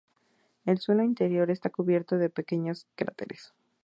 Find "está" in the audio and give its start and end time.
1.51-1.69